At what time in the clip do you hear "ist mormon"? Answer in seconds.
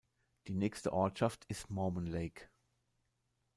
1.45-2.07